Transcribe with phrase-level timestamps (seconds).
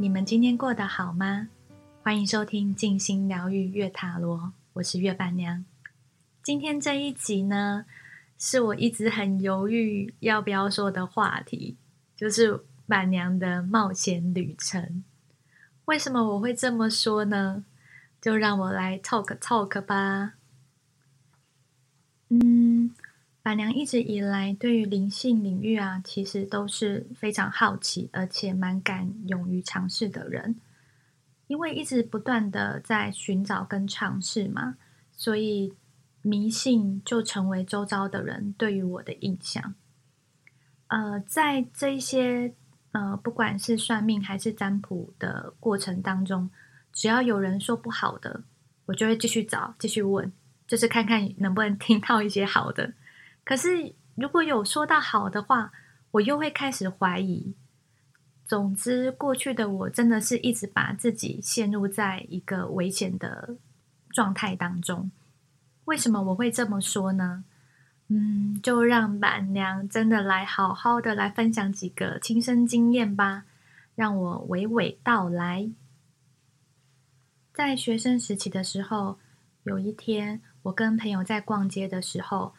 [0.00, 1.48] 你们今天过得好吗？
[2.02, 5.62] 欢迎收听静心疗愈月塔罗，我是月伴娘。
[6.42, 7.84] 今天这一集呢，
[8.38, 11.76] 是我一直很犹豫要不要说的话题，
[12.16, 15.04] 就是伴娘的冒险旅程。
[15.84, 17.66] 为什么我会这么说呢？
[18.22, 20.32] 就让我来 talk talk 吧。
[22.30, 22.94] 嗯。
[23.42, 30.56] 板娘一直以来对于灵性领域啊，其实都是非常好奇，而且蛮敢勇于尝试的人。
[31.46, 34.76] 因为一直不断的在寻找跟尝试嘛，
[35.12, 35.72] 所以
[36.22, 39.74] 迷信就成为周遭的人对于我的印象。
[40.88, 42.54] 呃，在这一些
[42.92, 46.50] 呃，不管是算命还是占卜的过程当中，
[46.92, 48.42] 只要有人说不好的，
[48.84, 50.30] 我就会继续找，继续问，
[50.68, 52.92] 就是看看能不能听到一些好的。
[53.50, 55.72] 可是，如果有说到好的话，
[56.12, 57.52] 我又会开始怀疑。
[58.46, 63.56] 总之，过去的我真的是一直把自己陷入在一个危险的
[64.10, 65.10] 状态当中。
[65.86, 67.42] 为什么我会这么说呢？
[68.06, 73.46] 嗯，就让板娘真的来好好的来分享几个亲身经验吧，
[73.96, 75.68] 让我娓娓道来。
[77.52, 79.18] 在学生时期的时候，
[79.64, 82.54] 有一天我跟朋友在逛街的时候。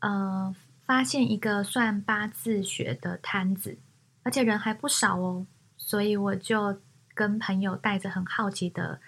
[0.00, 3.78] 呃，发现一个算八字学的摊子，
[4.22, 6.80] 而且人还不少哦，所以我就
[7.14, 9.00] 跟朋友带着很好奇的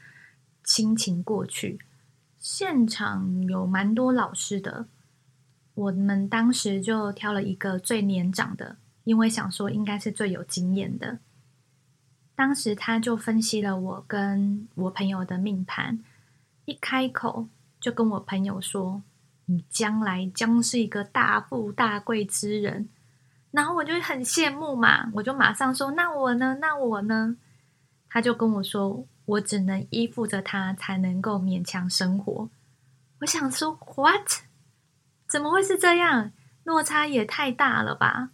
[0.64, 1.78] 心情过去。
[2.38, 4.87] 现场有蛮多老师的，
[5.75, 11.19] 我们当时就挑了一个最年长的，因为想说应该是最有经验的。
[12.34, 16.03] 当时他就分析了我跟我朋友的命盘，
[16.65, 19.03] 一开口就跟我朋友说。
[19.50, 22.86] 你将来将是一个大富大贵之人，
[23.50, 26.59] 然后我就很羡慕嘛，我就马上说：“那我呢？
[26.60, 27.34] 那我呢？”
[28.10, 32.50] 他就跟我说：“我只能依附着他才能够勉强生活。”
[33.20, 34.42] 我想说：“What？
[35.26, 36.31] 怎么会是这样？
[36.64, 38.31] 落差也太大了吧！”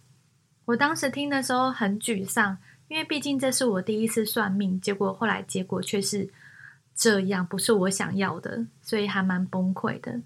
[0.67, 2.59] 我当时听的时候很沮丧，
[2.89, 6.29] 因为毕竟这是我第一次算命，结果后来结果却是
[6.97, 10.21] 这样，不是我想要的，所以还蛮崩溃的。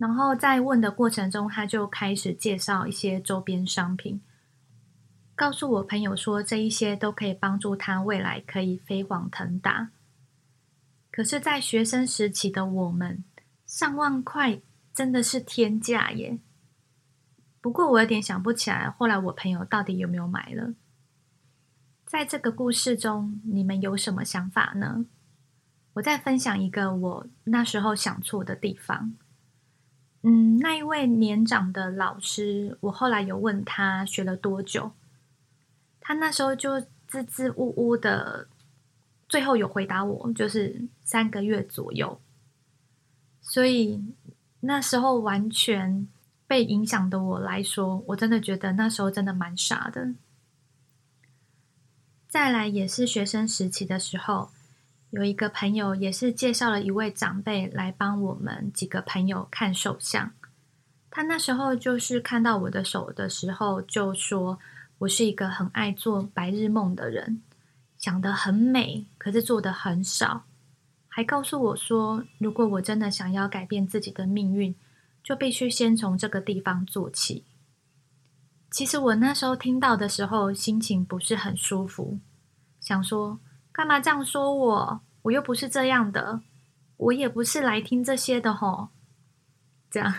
[0.00, 4.18] 然后在问的过程中，他就开始介绍一些周边商品，
[5.34, 9.90] 告诉我朋友说这一些都可以帮助他未来可以飞黄腾达。
[11.12, 13.22] 可是，在学生时期的我们，
[13.66, 14.62] 上万块
[14.94, 16.38] 真的是天价耶。
[17.60, 20.72] 不过我有点想不起来，后来我朋友到底有没有买了？
[22.06, 25.04] 在这个故事中，你们有什么想法呢？
[25.92, 29.12] 我再分享一个我那时候想错的地方。
[30.22, 34.92] 嗯，那一位年长的老师，我后来有问他学了多久，
[35.98, 38.46] 他那时候就支支吾吾的，
[39.28, 42.20] 最后有回答我，就是三个月左右。
[43.40, 44.04] 所以
[44.60, 46.06] 那时候完全
[46.46, 50.12] 被影响的我来说，我真的觉得那时候真的蛮傻的。
[52.28, 54.50] 再来也是学生时期的时候。
[55.10, 60.32] 有一个朋友也是介绍了一位长辈来帮我们几个朋友看手相。
[61.10, 64.60] 他那时候就是看到我的手的时候，就说
[64.98, 67.42] 我是一个很爱做白日梦的人，
[67.98, 70.44] 想得很美，可是做的很少。
[71.08, 74.72] 还告诉我说，如果我真的想要改变自己的命运，
[75.24, 77.44] 就必须先从这个地方做起。
[78.70, 82.20] 其实我那时候听到的时候，心情不是很舒服，
[82.78, 83.40] 想说。
[83.72, 85.00] 干嘛这样说我？
[85.22, 86.40] 我又不是这样的，
[86.96, 88.88] 我也不是来听这些的吼。
[89.90, 90.14] 这样，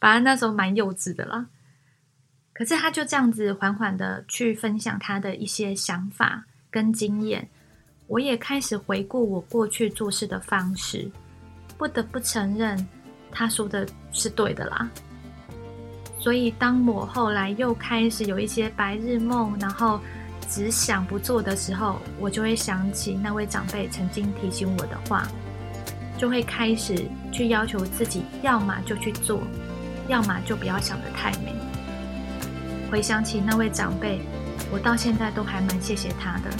[0.00, 1.46] 反正那时候蛮幼稚的啦。
[2.52, 7.48] 可是他就这样子缓缓的去分享他的一些想法跟经验，
[8.06, 11.10] 我也开始回顾我过去做事的方式，
[11.78, 12.88] 不得不承认
[13.30, 14.90] 他说的是对的啦。
[16.18, 20.00] 所以当我后来又开始有一些白日梦，然后。
[20.50, 25.28] 只想不做的时候，我就会想起那位长辈曾经提醒我的话，
[26.18, 29.40] 就会开始去要求自己，要么就去做，
[30.08, 31.54] 要么就不要想得太美。
[32.90, 34.20] 回想起那位长辈，
[34.72, 36.50] 我到现在都还蛮谢谢他的。